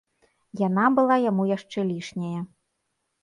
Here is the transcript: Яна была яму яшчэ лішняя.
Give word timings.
Яна 0.67 0.85
была 0.99 1.17
яму 1.31 1.43
яшчэ 1.51 1.79
лішняя. 1.91 2.39